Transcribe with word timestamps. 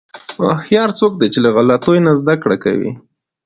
هوښیار 0.49 0.89
څوک 0.99 1.13
دی 1.19 1.27
چې 1.33 1.39
له 1.45 1.49
غلطیو 1.55 2.03
نه 2.05 2.11
زدهکړه 2.19 2.57
کوي. 2.63 2.91